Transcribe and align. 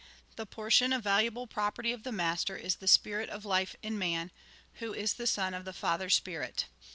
The 0.35 0.47
portion 0.47 0.93
of 0.93 1.03
valuable 1.03 1.45
property 1.45 1.91
of 1.91 2.01
the 2.01 2.11
master 2.11 2.57
is 2.57 2.77
the 2.77 2.87
Spirit 2.87 3.29
of 3.29 3.45
life 3.45 3.75
in 3.83 3.99
man, 3.99 4.31
who 4.79 4.95
is 4.95 5.13
the 5.13 5.27
son 5.27 5.53
of 5.53 5.63
the 5.63 5.73
Father 5.73 6.09
Spirit. 6.09 6.65